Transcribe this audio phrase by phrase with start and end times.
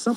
[0.00, 0.16] Hey,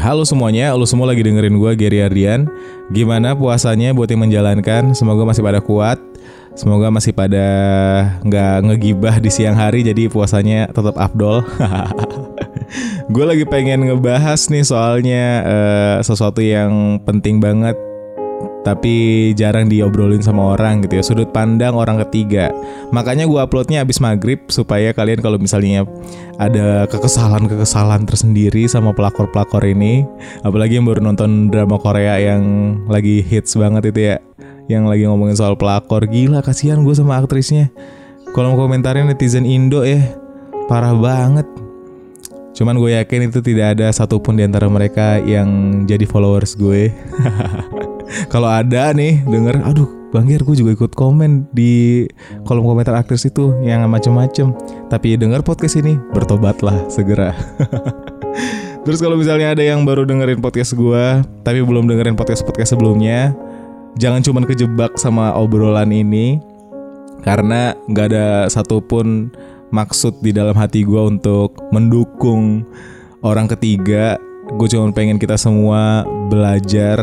[0.00, 2.48] halo semuanya, lu semua lagi dengerin gue Gary Ardian
[2.88, 4.96] Gimana puasanya buat yang menjalankan?
[4.96, 6.00] Semoga masih pada kuat.
[6.56, 7.44] Semoga masih pada
[8.24, 11.44] nggak ngegibah di siang hari Jadi puasanya tetap afdol
[13.12, 17.76] Gue lagi pengen ngebahas nih soalnya eh, Sesuatu yang penting banget
[18.64, 21.04] tapi jarang diobrolin sama orang gitu ya.
[21.04, 22.48] Sudut pandang orang ketiga.
[22.96, 25.84] Makanya gue uploadnya abis maghrib supaya kalian kalau misalnya
[26.40, 30.02] ada kekesalan-kekesalan tersendiri sama pelakor-pelakor ini
[30.42, 32.42] apalagi yang baru nonton drama Korea yang
[32.88, 34.16] lagi hits banget itu ya
[34.72, 36.08] yang lagi ngomongin soal pelakor.
[36.08, 37.68] Gila kasihan gue sama aktrisnya.
[38.32, 40.00] Kolom komentarnya netizen Indo ya.
[40.64, 41.44] Parah banget
[42.54, 46.94] Cuman gue yakin itu tidak ada satupun di antara mereka yang jadi followers gue.
[48.32, 52.06] Kalau ada nih denger, aduh Bang Gir gue juga ikut komen di
[52.46, 54.54] kolom komentar aktris itu yang macem-macem.
[54.86, 57.34] Tapi denger podcast ini, bertobatlah segera.
[58.86, 61.04] Terus kalau misalnya ada yang baru dengerin podcast gue,
[61.42, 63.32] tapi belum dengerin podcast-podcast sebelumnya,
[63.96, 66.36] jangan cuman kejebak sama obrolan ini,
[67.24, 69.32] karena nggak ada satupun
[69.74, 72.62] maksud di dalam hati gue untuk mendukung
[73.26, 74.14] orang ketiga.
[74.54, 77.02] Gue cuma pengen kita semua belajar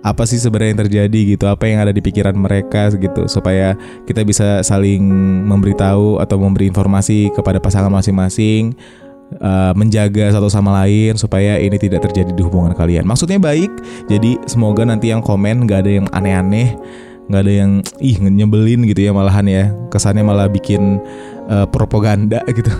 [0.00, 3.76] apa sih sebenarnya yang terjadi gitu, apa yang ada di pikiran mereka gitu, supaya
[4.08, 5.04] kita bisa saling
[5.44, 8.72] memberitahu atau memberi informasi kepada pasangan masing-masing,
[9.44, 13.04] uh, menjaga satu sama lain supaya ini tidak terjadi di hubungan kalian.
[13.04, 13.68] Maksudnya baik,
[14.08, 16.80] jadi semoga nanti yang komen gak ada yang aneh-aneh,
[17.28, 20.96] nggak ada yang ih nyebelin gitu ya malahan ya, kesannya malah bikin
[21.50, 22.70] uh, propaganda gitu.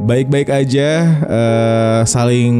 [0.00, 0.88] Baik-baik aja,
[1.28, 2.52] uh, saling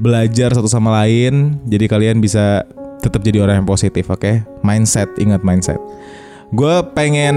[0.00, 1.60] belajar satu sama lain.
[1.68, 2.64] Jadi kalian bisa
[3.04, 4.20] tetap jadi orang yang positif, oke?
[4.20, 4.40] Okay?
[4.64, 5.78] Mindset, ingat mindset.
[6.52, 7.36] Gue pengen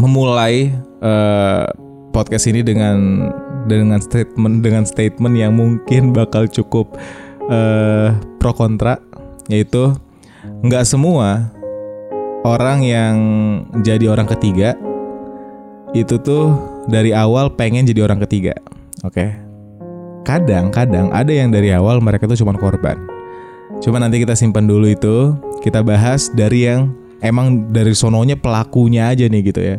[0.00, 0.72] memulai
[1.04, 1.68] uh,
[2.12, 3.28] podcast ini dengan
[3.68, 6.96] dengan statement dengan statement yang mungkin bakal cukup
[7.52, 8.96] uh, pro kontra,
[9.52, 9.92] yaitu
[10.64, 11.52] nggak semua
[12.46, 13.16] orang yang
[13.82, 14.78] jadi orang ketiga
[16.02, 16.56] itu tuh
[16.90, 18.52] dari awal pengen jadi orang ketiga.
[19.06, 19.14] Oke.
[19.16, 19.30] Okay?
[20.26, 22.98] Kadang-kadang ada yang dari awal mereka tuh cuma korban.
[23.78, 26.90] Cuma nanti kita simpan dulu itu, kita bahas dari yang
[27.22, 29.76] emang dari sononya pelakunya aja nih gitu ya.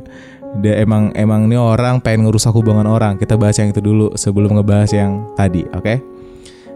[0.63, 3.19] Dia emang emang ini orang pengen ngerusak hubungan orang.
[3.19, 5.83] Kita bahas yang itu dulu sebelum ngebahas yang tadi, oke?
[5.83, 5.97] Okay?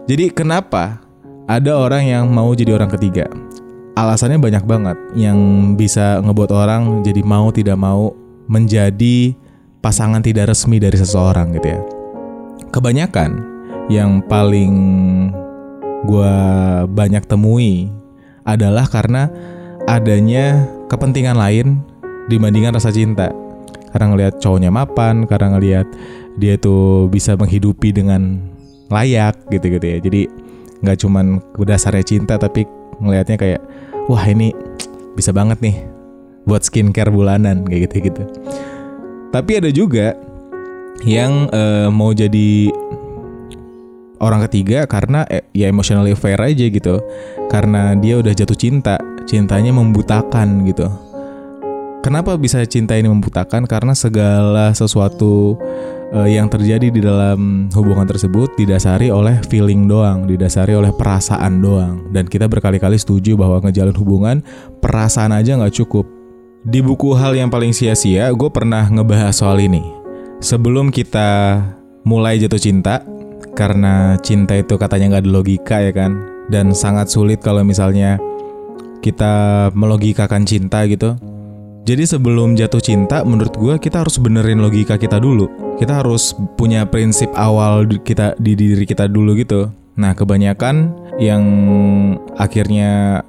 [0.04, 1.00] Jadi kenapa
[1.48, 3.30] ada orang yang mau jadi orang ketiga?
[3.92, 5.38] Alasannya banyak banget yang
[5.76, 9.34] bisa ngebuat orang jadi mau tidak mau menjadi
[9.82, 11.80] pasangan tidak resmi dari seseorang gitu ya.
[12.72, 13.30] Kebanyakan
[13.90, 14.74] yang paling
[16.06, 16.36] gue
[16.90, 17.90] banyak temui
[18.42, 19.30] adalah karena
[19.86, 21.82] adanya kepentingan lain
[22.30, 23.30] dibandingkan rasa cinta.
[23.92, 25.86] Karena ngelihat cowoknya mapan, karena ngelihat
[26.40, 28.40] dia tuh bisa menghidupi dengan
[28.88, 29.98] layak gitu-gitu ya.
[30.00, 30.22] Jadi
[30.82, 32.66] nggak cuman dasarnya cinta tapi
[32.98, 33.60] ngelihatnya kayak
[34.10, 34.50] wah ini
[35.14, 35.76] bisa banget nih
[36.44, 38.24] buat skincare bulanan kayak gitu-gitu.
[39.32, 40.14] Tapi ada juga
[41.02, 42.70] yang uh, mau jadi
[44.22, 47.02] orang ketiga karena eh, ya emotionally fair aja gitu.
[47.50, 50.86] Karena dia udah jatuh cinta, cintanya membutakan gitu.
[52.02, 53.62] Kenapa bisa cinta ini membutakan?
[53.62, 55.54] Karena segala sesuatu
[56.10, 62.10] uh, yang terjadi di dalam hubungan tersebut didasari oleh feeling doang, didasari oleh perasaan doang.
[62.10, 64.36] Dan kita berkali-kali setuju bahwa ngejalin hubungan
[64.82, 66.21] perasaan aja nggak cukup.
[66.62, 69.82] Di buku hal yang paling sia-sia, gue pernah ngebahas soal ini.
[70.38, 71.58] Sebelum kita
[72.06, 73.02] mulai jatuh cinta,
[73.58, 76.22] karena cinta itu katanya nggak ada logika ya kan,
[76.54, 78.22] dan sangat sulit kalau misalnya
[79.02, 81.18] kita melogikakan cinta gitu.
[81.82, 85.50] Jadi sebelum jatuh cinta, menurut gue kita harus benerin logika kita dulu.
[85.82, 89.66] Kita harus punya prinsip awal kita di diri kita dulu gitu.
[89.98, 91.42] Nah kebanyakan yang
[92.38, 93.26] akhirnya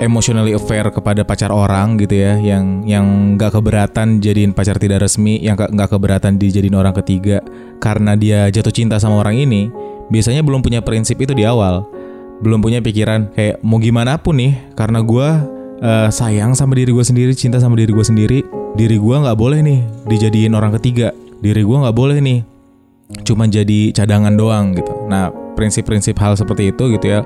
[0.00, 5.36] emotionally affair kepada pacar orang gitu ya yang yang nggak keberatan jadiin pacar tidak resmi
[5.44, 7.44] yang nggak keberatan dijadiin orang ketiga
[7.76, 9.68] karena dia jatuh cinta sama orang ini
[10.08, 11.86] biasanya belum punya prinsip itu di awal.
[12.40, 15.28] Belum punya pikiran kayak mau gimana pun nih karena gue
[15.84, 18.38] uh, sayang sama diri gue sendiri cinta sama diri gue sendiri
[18.80, 21.12] diri gue nggak boleh nih dijadiin orang ketiga
[21.44, 22.40] diri gue nggak boleh nih
[23.28, 25.04] cuma jadi cadangan doang gitu.
[25.12, 27.20] Nah prinsip-prinsip hal seperti itu gitu ya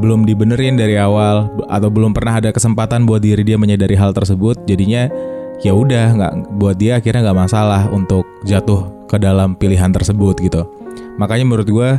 [0.00, 4.56] belum dibenerin dari awal atau belum pernah ada kesempatan buat diri dia menyadari hal tersebut
[4.64, 5.12] jadinya
[5.60, 10.64] ya udah nggak buat dia akhirnya nggak masalah untuk jatuh ke dalam pilihan tersebut gitu
[11.20, 11.90] makanya menurut gue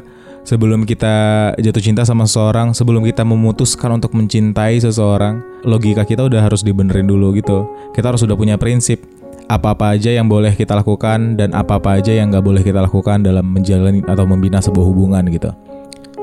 [0.42, 1.14] sebelum kita
[1.58, 7.06] jatuh cinta sama seseorang, sebelum kita memutuskan untuk mencintai seseorang, logika kita udah harus dibenerin
[7.06, 7.70] dulu gitu.
[7.94, 9.06] Kita harus sudah punya prinsip
[9.52, 13.52] apa-apa aja yang boleh kita lakukan dan apa-apa aja yang nggak boleh kita lakukan dalam
[13.52, 15.52] menjalani atau membina sebuah hubungan gitu.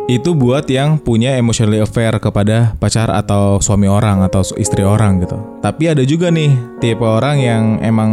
[0.09, 5.37] Itu buat yang punya emotionally affair kepada pacar atau suami orang atau istri orang gitu.
[5.61, 8.11] Tapi ada juga nih tipe orang yang emang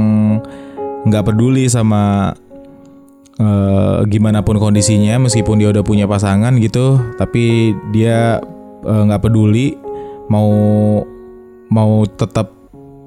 [1.07, 2.35] nggak peduli sama
[3.39, 8.41] uh, gimana pun kondisinya meskipun dia udah punya pasangan gitu tapi dia
[8.81, 9.77] eh, nggak uh, peduli
[10.33, 10.49] mau
[11.69, 12.49] mau tetap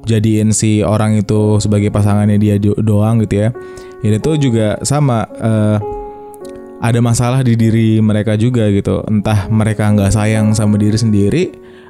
[0.06, 3.48] jadiin si orang itu sebagai pasangannya dia doang gitu ya
[4.06, 5.76] ini tuh juga sama uh,
[6.78, 9.02] ada masalah di diri mereka juga gitu.
[9.10, 11.44] Entah mereka nggak sayang sama diri sendiri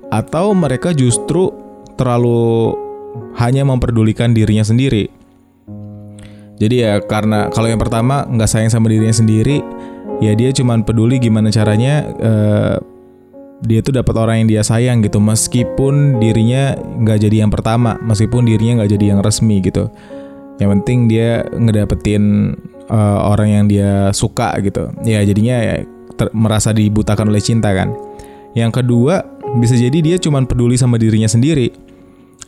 [0.09, 1.53] atau mereka justru
[2.01, 2.73] terlalu
[3.37, 5.13] hanya memperdulikan dirinya sendiri.
[6.59, 9.63] Jadi ya karena kalau yang pertama nggak sayang sama dirinya sendiri
[10.19, 12.77] ya dia cuma peduli gimana caranya uh,
[13.63, 15.21] dia tuh dapat orang yang dia sayang gitu.
[15.21, 19.91] Meskipun dirinya nggak jadi yang pertama meskipun dirinya nggak jadi yang resmi gitu.
[20.59, 22.55] Yang penting dia ngedapetin
[22.91, 24.93] uh, orang yang dia suka gitu.
[25.05, 25.75] Ya jadinya ya
[26.35, 27.95] merasa dibutakan oleh cinta kan.
[28.57, 29.23] Yang kedua
[29.63, 31.71] bisa jadi dia cuma peduli sama dirinya sendiri.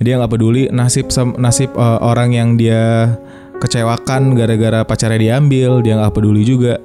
[0.00, 3.14] Dia nggak peduli nasib nasib uh, orang yang dia
[3.60, 6.80] kecewakan gara-gara pacarnya diambil dia nggak peduli juga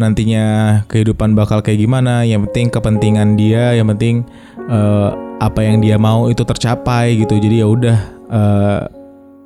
[0.00, 2.24] nantinya kehidupan bakal kayak gimana.
[2.24, 4.24] Yang penting kepentingan dia yang penting
[4.72, 7.36] uh, apa yang dia mau itu tercapai gitu.
[7.36, 7.98] Jadi ya udah
[8.32, 8.80] uh,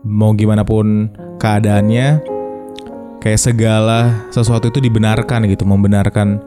[0.07, 1.11] mau gimana pun
[1.43, 2.30] keadaannya
[3.21, 6.41] kayak segala sesuatu itu dibenarkan gitu membenarkan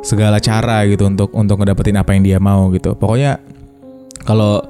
[0.00, 3.38] segala cara gitu untuk untuk ngedapetin apa yang dia mau gitu pokoknya
[4.26, 4.64] kalau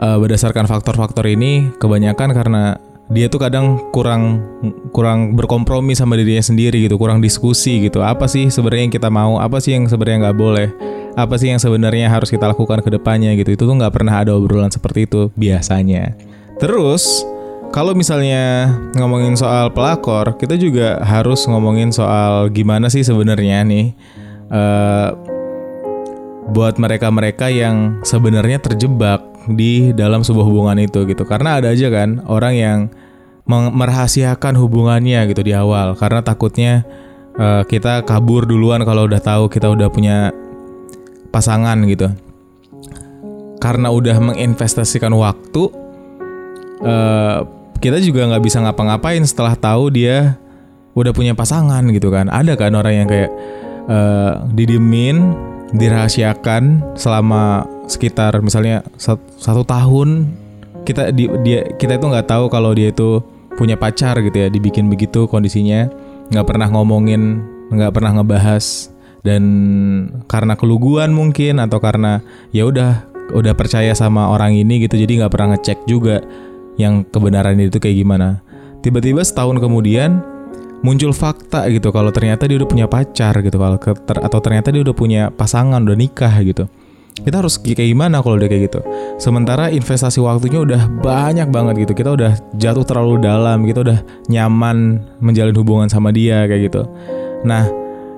[0.00, 2.64] uh, berdasarkan faktor-faktor ini kebanyakan karena
[3.06, 4.42] dia tuh kadang kurang
[4.90, 8.02] kurang berkompromi sama dirinya sendiri gitu, kurang diskusi gitu.
[8.02, 9.38] Apa sih sebenarnya yang kita mau?
[9.38, 10.68] Apa sih yang sebenarnya nggak boleh?
[11.14, 13.54] Apa sih yang sebenarnya harus kita lakukan ke depannya gitu?
[13.54, 16.18] Itu tuh nggak pernah ada obrolan seperti itu biasanya.
[16.58, 17.22] Terus
[17.70, 23.94] kalau misalnya ngomongin soal pelakor, kita juga harus ngomongin soal gimana sih sebenarnya nih
[24.50, 25.14] uh,
[26.50, 31.22] buat mereka-mereka yang sebenarnya terjebak di dalam sebuah hubungan itu gitu.
[31.26, 32.78] Karena ada aja kan orang yang
[33.46, 36.82] merahasiakan hubungannya gitu di awal karena takutnya
[37.38, 40.34] uh, kita kabur duluan kalau udah tahu kita udah punya
[41.30, 42.10] pasangan gitu.
[43.62, 45.85] Karena udah menginvestasikan waktu
[46.82, 47.46] uh,
[47.78, 50.40] kita juga nggak bisa ngapa-ngapain setelah tahu dia
[50.96, 52.32] udah punya pasangan gitu kan.
[52.32, 53.30] Ada kan orang yang kayak
[53.86, 55.36] uh, didimin,
[55.76, 60.32] dirahasiakan selama sekitar misalnya satu, tahun.
[60.86, 63.20] Kita di, dia kita itu nggak tahu kalau dia itu
[63.58, 65.92] punya pacar gitu ya dibikin begitu kondisinya.
[66.32, 68.90] Nggak pernah ngomongin nggak pernah ngebahas.
[69.26, 69.42] Dan
[70.30, 72.22] karena keluguan mungkin atau karena
[72.54, 76.22] ya udah udah percaya sama orang ini gitu jadi nggak pernah ngecek juga
[76.76, 78.40] yang kebenaran itu kayak gimana.
[78.84, 80.22] Tiba-tiba setahun kemudian
[80.84, 84.94] muncul fakta gitu kalau ternyata dia udah punya pacar gitu kalau atau ternyata dia udah
[84.94, 86.68] punya pasangan udah nikah gitu.
[87.16, 88.80] Kita harus kayak gimana kalau udah kayak gitu?
[89.16, 91.92] Sementara investasi waktunya udah banyak banget gitu.
[91.96, 96.84] Kita udah jatuh terlalu dalam kita udah nyaman menjalin hubungan sama dia kayak gitu.
[97.48, 97.64] Nah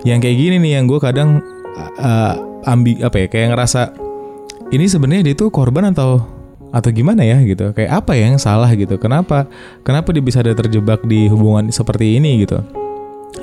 [0.03, 1.39] yang kayak gini nih yang gue kadang
[2.03, 2.35] uh,
[2.67, 3.95] ambi apa ya kayak ngerasa
[4.75, 6.38] ini sebenarnya dia tuh korban atau
[6.71, 7.73] atau gimana ya gitu.
[7.73, 8.97] Kayak apa ya yang salah gitu?
[9.01, 9.49] Kenapa
[9.83, 12.61] kenapa dia bisa ada terjebak di hubungan seperti ini gitu?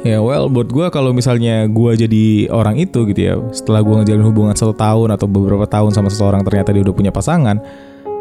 [0.01, 4.25] Ya well, buat gue kalau misalnya gue jadi orang itu gitu ya, setelah gue ngejalin
[4.25, 7.61] hubungan satu tahun atau beberapa tahun sama seseorang ternyata dia udah punya pasangan,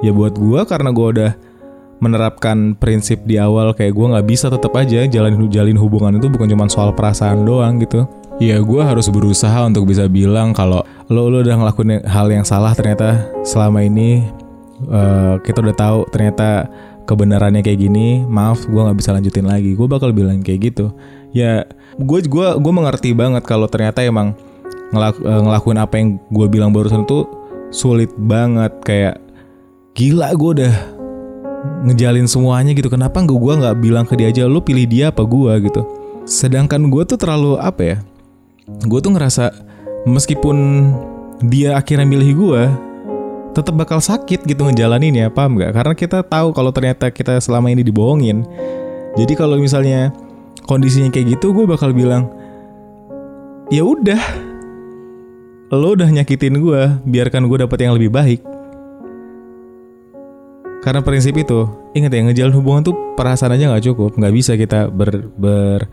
[0.05, 1.31] ya buat gue karena gue udah
[2.05, 6.53] menerapkan prinsip di awal kayak gue nggak bisa tetap aja jalan jalin hubungan itu bukan
[6.53, 8.05] cuma soal perasaan doang gitu.
[8.43, 12.75] Ya gue harus berusaha untuk bisa bilang kalau lo lo udah ngelakuin hal yang salah
[12.77, 14.27] ternyata selama ini
[14.89, 16.69] uh, kita udah tahu ternyata
[17.05, 19.77] kebenarannya kayak gini maaf gue nggak bisa lanjutin lagi.
[19.77, 20.93] Gue bakal bilang kayak gitu.
[21.35, 21.69] Ya
[22.01, 24.35] gue gua gue mengerti banget kalau ternyata emang
[24.95, 27.29] eh, ngelakuin apa yang gue bilang barusan itu
[27.71, 28.73] sulit banget.
[28.83, 29.21] Kayak
[29.93, 30.75] gila gue udah
[31.89, 32.89] ngejalin semuanya gitu.
[32.89, 35.83] Kenapa gue gue nggak bilang ke dia aja lu pilih dia apa gue gitu.
[36.25, 37.99] Sedangkan gue tuh terlalu apa ya
[38.65, 39.53] gue tuh ngerasa
[40.09, 40.57] meskipun
[41.45, 42.63] dia akhirnya milih gue
[43.55, 45.73] tetap bakal sakit gitu ngejalanin ya paham nggak?
[45.73, 48.43] Karena kita tahu kalau ternyata kita selama ini dibohongin.
[49.15, 50.11] Jadi kalau misalnya
[50.67, 52.27] kondisinya kayak gitu gue bakal bilang
[53.71, 54.19] ya udah
[55.71, 58.43] lo udah nyakitin gue biarkan gue dapet yang lebih baik.
[60.83, 61.65] Karena prinsip itu
[61.97, 64.19] ingat ya ngejalan hubungan tuh perasaan aja nggak cukup.
[64.21, 65.89] Nggak bisa kita ber, ber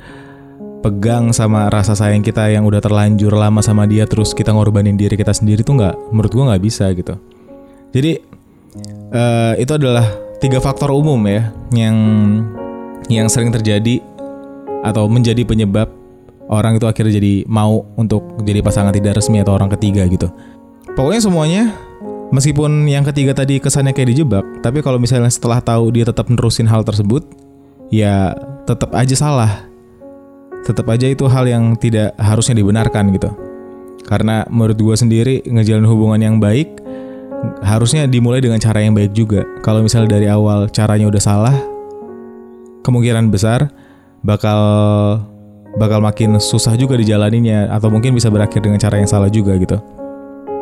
[0.81, 5.13] pegang sama rasa sayang kita yang udah terlanjur lama sama dia terus kita ngorbanin diri
[5.13, 7.15] kita sendiri tuh nggak menurut gua nggak bisa gitu
[7.91, 8.19] jadi
[9.11, 10.07] eh, itu adalah
[10.39, 11.95] tiga faktor umum ya yang
[13.11, 14.01] yang sering terjadi
[14.81, 15.91] atau menjadi penyebab
[16.49, 20.31] orang itu akhirnya jadi mau untuk jadi pasangan tidak resmi atau orang ketiga gitu
[20.97, 21.63] pokoknya semuanya
[22.33, 26.65] meskipun yang ketiga tadi kesannya kayak dijebak tapi kalau misalnya setelah tahu dia tetap nerusin
[26.65, 27.21] hal tersebut
[27.93, 28.33] ya
[28.65, 29.71] tetap aja salah
[30.61, 33.29] tetap aja itu hal yang tidak harusnya dibenarkan gitu.
[34.05, 36.80] Karena menurut gue sendiri ngejalin hubungan yang baik
[37.61, 39.45] harusnya dimulai dengan cara yang baik juga.
[39.65, 41.55] Kalau misalnya dari awal caranya udah salah,
[42.85, 43.69] kemungkinan besar
[44.21, 44.61] bakal
[45.77, 49.77] bakal makin susah juga dijalaninya atau mungkin bisa berakhir dengan cara yang salah juga gitu.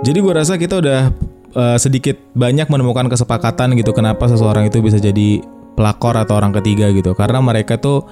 [0.06, 1.12] Jadi gue rasa kita udah
[1.58, 5.44] uh, sedikit banyak menemukan kesepakatan gitu kenapa seseorang itu bisa jadi
[5.76, 7.12] pelakor atau orang ketiga gitu.
[7.18, 8.08] Karena mereka tuh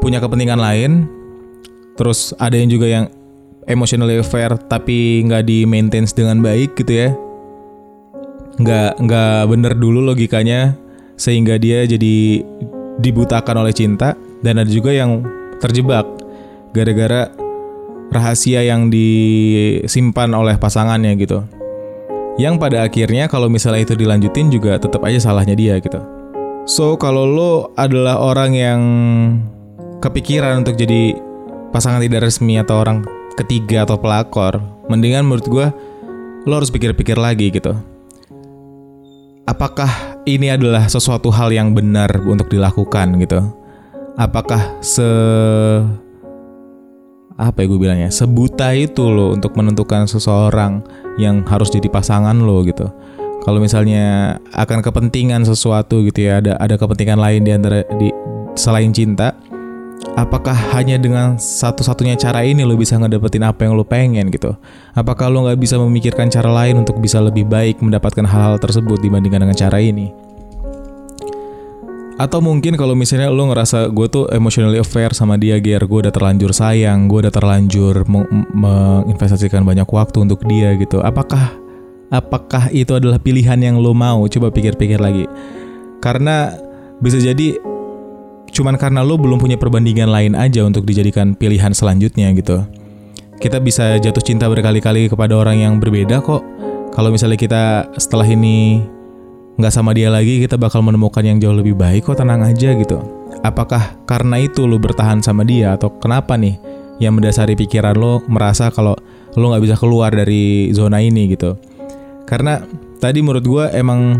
[0.00, 1.10] punya kepentingan lain
[1.96, 3.04] terus ada yang juga yang
[3.66, 7.10] emotionally aware tapi nggak di maintain dengan baik gitu ya
[8.56, 10.74] nggak nggak bener dulu logikanya
[11.16, 12.44] sehingga dia jadi
[13.00, 15.24] dibutakan oleh cinta dan ada juga yang
[15.60, 16.04] terjebak
[16.72, 17.32] gara-gara
[18.12, 21.44] rahasia yang disimpan oleh pasangannya gitu
[22.36, 26.00] yang pada akhirnya kalau misalnya itu dilanjutin juga tetap aja salahnya dia gitu
[26.68, 28.80] so kalau lo adalah orang yang
[30.00, 31.16] kepikiran untuk jadi
[31.72, 33.04] pasangan tidak resmi atau orang
[33.36, 34.58] ketiga atau pelakor,
[34.88, 35.66] mendingan menurut gue
[36.48, 37.76] lo harus pikir-pikir lagi gitu.
[39.46, 43.46] Apakah ini adalah sesuatu hal yang benar untuk dilakukan gitu?
[44.18, 45.06] Apakah se
[47.36, 50.80] apa ya gue bilangnya sebuta itu lo untuk menentukan seseorang
[51.20, 52.88] yang harus jadi pasangan lo gitu
[53.44, 58.08] kalau misalnya akan kepentingan sesuatu gitu ya ada ada kepentingan lain di antara di
[58.56, 59.36] selain cinta
[60.16, 64.56] apakah hanya dengan satu-satunya cara ini lo bisa ngedapetin apa yang lo pengen gitu?
[64.96, 69.44] Apakah lo nggak bisa memikirkan cara lain untuk bisa lebih baik mendapatkan hal-hal tersebut dibandingkan
[69.44, 70.26] dengan cara ini?
[72.16, 76.12] Atau mungkin kalau misalnya lo ngerasa gue tuh emotionally aware sama dia, Gear, gue udah
[76.12, 78.08] terlanjur sayang, gue udah terlanjur
[78.56, 81.04] menginvestasikan banyak waktu untuk dia gitu.
[81.04, 81.52] Apakah
[82.08, 84.24] apakah itu adalah pilihan yang lo mau?
[84.32, 85.28] Coba pikir-pikir lagi.
[86.00, 86.56] Karena
[87.04, 87.60] bisa jadi
[88.56, 92.64] cuman karena lo belum punya perbandingan lain aja untuk dijadikan pilihan selanjutnya gitu.
[93.36, 96.40] Kita bisa jatuh cinta berkali-kali kepada orang yang berbeda kok.
[96.96, 98.80] Kalau misalnya kita setelah ini
[99.60, 102.96] nggak sama dia lagi, kita bakal menemukan yang jauh lebih baik kok tenang aja gitu.
[103.44, 106.56] Apakah karena itu lo bertahan sama dia atau kenapa nih
[106.96, 108.96] yang mendasari pikiran lo merasa kalau
[109.36, 111.60] lo nggak bisa keluar dari zona ini gitu?
[112.24, 112.64] Karena
[112.96, 114.16] tadi menurut gue emang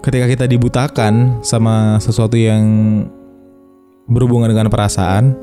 [0.00, 2.64] ketika kita dibutakan sama sesuatu yang
[4.08, 5.36] berhubungan dengan perasaan,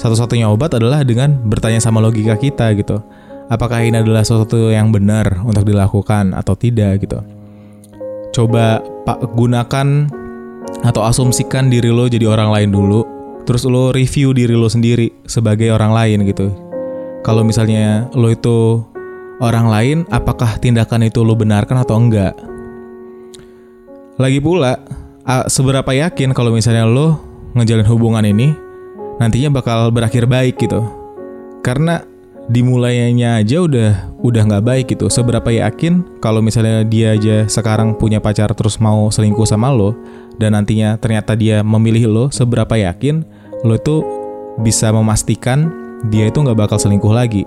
[0.00, 3.00] satu-satunya obat adalah dengan bertanya sama logika kita gitu.
[3.46, 7.22] Apakah ini adalah sesuatu yang benar untuk dilakukan atau tidak gitu.
[8.34, 10.10] Coba pak gunakan
[10.82, 13.00] atau asumsikan diri lo jadi orang lain dulu,
[13.46, 16.50] terus lo review diri lo sendiri sebagai orang lain gitu.
[17.22, 18.82] Kalau misalnya lo itu
[19.38, 22.34] orang lain, apakah tindakan itu lo benarkan atau enggak?
[24.18, 24.80] Lagi pula,
[25.46, 27.20] seberapa yakin kalau misalnya lo
[27.56, 28.52] ngejalin hubungan ini
[29.16, 30.84] nantinya bakal berakhir baik gitu.
[31.64, 32.04] Karena
[32.46, 33.90] dimulainya aja udah
[34.22, 35.10] udah nggak baik gitu.
[35.10, 39.96] Seberapa yakin kalau misalnya dia aja sekarang punya pacar terus mau selingkuh sama lo
[40.38, 43.24] dan nantinya ternyata dia memilih lo, seberapa yakin
[43.64, 44.04] lo itu
[44.60, 45.72] bisa memastikan
[46.12, 47.42] dia itu nggak bakal selingkuh lagi.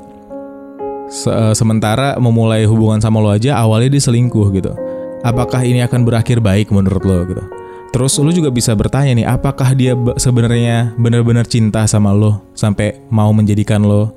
[1.09, 4.73] Se sementara memulai hubungan sama lo aja awalnya dia selingkuh gitu.
[5.19, 7.58] Apakah ini akan berakhir baik menurut lo gitu?
[7.89, 13.34] Terus lu juga bisa bertanya nih, apakah dia sebenarnya benar-benar cinta sama lo sampai mau
[13.34, 14.13] menjadikan lo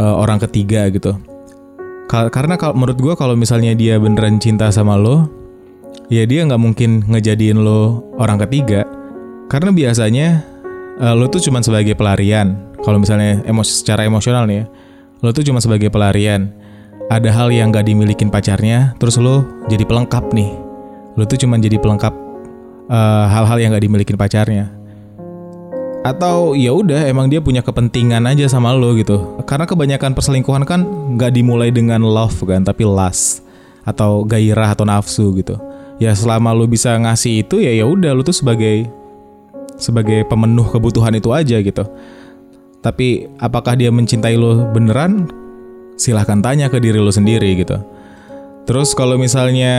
[0.00, 1.12] uh, orang ketiga gitu?
[2.08, 5.28] Karena kalau menurut gue kalau misalnya dia beneran cinta sama lo,
[6.08, 8.88] ya dia nggak mungkin ngejadiin lo orang ketiga.
[9.52, 10.40] Karena biasanya
[11.00, 12.56] uh, lo tuh cuma sebagai pelarian.
[12.84, 14.64] Kalau misalnya emosi secara emosional nih, ya,
[15.20, 16.52] lo tuh cuma sebagai pelarian.
[17.12, 20.56] Ada hal yang gak dimilikin pacarnya, terus lo jadi pelengkap nih.
[21.20, 22.23] Lo tuh cuma jadi pelengkap
[22.84, 24.68] Eh, hal-hal uh, yang gak dimiliki pacarnya.
[26.04, 29.40] Atau ya udah emang dia punya kepentingan aja sama lo gitu.
[29.48, 30.84] Karena kebanyakan perselingkuhan kan
[31.16, 33.40] nggak dimulai dengan love kan tapi lust
[33.88, 35.56] atau gairah atau nafsu gitu.
[35.96, 38.84] Ya selama lo bisa ngasih itu ya ya udah lo tuh sebagai
[39.80, 41.88] sebagai pemenuh kebutuhan itu aja gitu.
[42.84, 45.32] Tapi apakah dia mencintai lo beneran?
[45.96, 47.80] Silahkan tanya ke diri lo sendiri gitu.
[48.68, 49.72] Terus kalau misalnya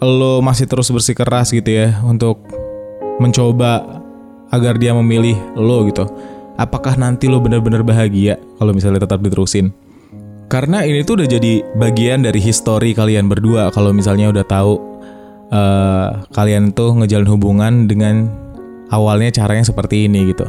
[0.00, 2.44] lo masih terus bersikeras gitu ya untuk
[3.16, 4.02] mencoba
[4.52, 6.04] agar dia memilih lo gitu.
[6.56, 9.76] apakah nanti lo benar-benar bahagia kalau misalnya tetap diterusin?
[10.48, 14.80] Karena ini tuh udah jadi bagian dari histori kalian berdua kalau misalnya udah tahu
[15.52, 18.30] uh, kalian tuh ngejalin hubungan dengan
[18.88, 20.48] awalnya caranya seperti ini gitu.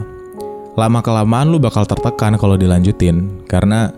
[0.80, 3.92] Lama kelamaan lu bakal tertekan kalau dilanjutin karena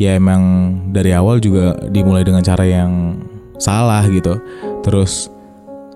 [0.00, 3.20] ya emang dari awal juga dimulai dengan cara yang
[3.58, 4.38] salah gitu.
[4.82, 5.30] Terus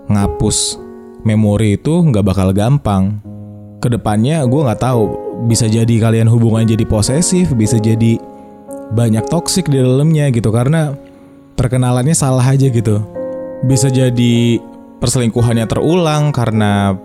[0.09, 0.79] ngapus
[1.23, 3.19] memori itu nggak bakal gampang.
[3.79, 5.03] Ke depannya gue nggak tahu
[5.47, 8.19] bisa jadi kalian hubungan jadi posesif, bisa jadi
[8.91, 10.97] banyak toksik di dalamnya gitu karena
[11.55, 12.99] perkenalannya salah aja gitu.
[13.63, 14.59] Bisa jadi
[14.99, 16.95] perselingkuhannya terulang karena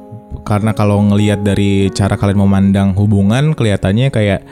[0.42, 4.42] karena kalau ngelihat dari cara kalian memandang hubungan kelihatannya kayak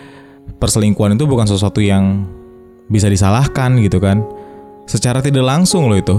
[0.62, 2.26] perselingkuhan itu bukan sesuatu yang
[2.86, 4.22] bisa disalahkan gitu kan.
[4.86, 6.16] Secara tidak langsung loh itu.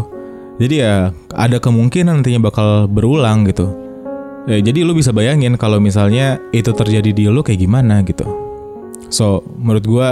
[0.62, 3.74] Jadi ya ada kemungkinan nantinya bakal berulang gitu.
[4.44, 8.28] Ya, jadi lu bisa bayangin kalau misalnya itu terjadi di lu kayak gimana gitu.
[9.08, 10.10] So, menurut gua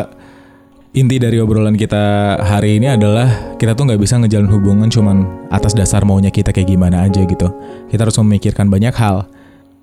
[0.96, 5.76] inti dari obrolan kita hari ini adalah kita tuh nggak bisa ngejalan hubungan cuman atas
[5.76, 7.48] dasar maunya kita kayak gimana aja gitu.
[7.92, 9.28] Kita harus memikirkan banyak hal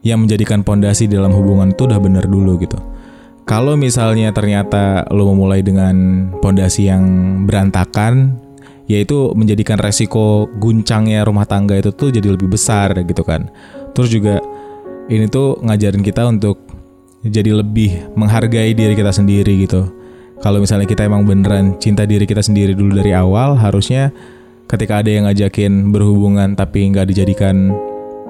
[0.01, 2.79] yang menjadikan pondasi dalam hubungan itu udah bener dulu gitu.
[3.49, 7.05] Kalau misalnya ternyata lo memulai dengan pondasi yang
[7.49, 8.37] berantakan,
[8.89, 13.53] yaitu menjadikan resiko guncangnya rumah tangga itu tuh jadi lebih besar gitu kan.
[13.93, 14.41] Terus juga
[15.13, 16.59] ini tuh ngajarin kita untuk
[17.23, 19.99] jadi lebih menghargai diri kita sendiri gitu
[20.39, 24.15] kalau misalnya kita emang beneran cinta diri kita sendiri dulu dari awal, harusnya
[24.71, 27.75] ketika ada yang ngajakin berhubungan tapi nggak dijadikan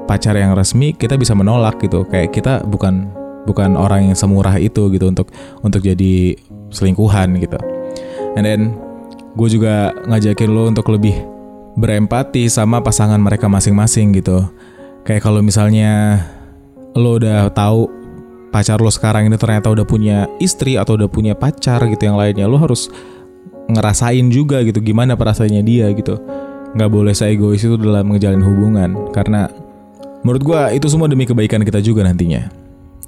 [0.08, 2.08] pacar yang resmi, kita bisa menolak gitu.
[2.08, 3.12] Kayak kita bukan
[3.44, 5.28] bukan orang yang semurah itu gitu untuk
[5.60, 6.32] untuk jadi
[6.72, 7.60] selingkuhan gitu.
[8.40, 8.60] And then
[9.38, 11.14] gue juga ngajakin lo untuk lebih
[11.78, 14.42] berempati sama pasangan mereka masing-masing gitu.
[15.06, 16.26] Kayak kalau misalnya
[16.98, 17.86] lo udah tahu
[18.50, 22.50] pacar lo sekarang ini ternyata udah punya istri atau udah punya pacar gitu yang lainnya
[22.50, 22.90] lo harus
[23.70, 26.18] ngerasain juga gitu gimana perasaannya dia gitu.
[26.74, 29.46] Nggak boleh saya egois itu dalam ngejalin hubungan karena
[30.26, 32.50] menurut gue itu semua demi kebaikan kita juga nantinya.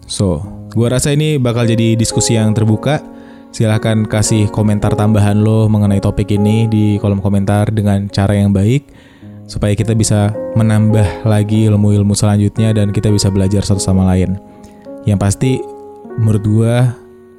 [0.07, 0.38] So
[0.71, 3.03] gue rasa ini bakal jadi diskusi yang terbuka
[3.51, 8.87] silahkan kasih komentar tambahan lo mengenai topik ini di kolom komentar dengan cara yang baik
[9.51, 14.39] supaya kita bisa menambah lagi ilmu-ilmu selanjutnya dan kita bisa belajar satu sama lain.
[15.03, 15.53] Yang pasti
[16.23, 16.75] menurut gue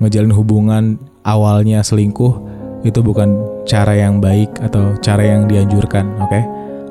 [0.04, 0.84] ngejalin hubungan
[1.24, 2.44] awalnya selingkuh
[2.84, 6.28] itu bukan cara yang baik atau cara yang dianjurkan, oke?
[6.28, 6.44] Okay?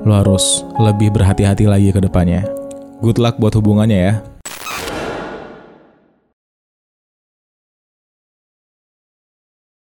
[0.08, 2.46] Lo harus lebih berhati-hati lagi ke depannya.
[3.04, 4.14] Good luck buat hubungannya ya.